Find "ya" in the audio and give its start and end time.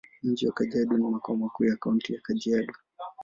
1.65-1.75, 2.13-2.21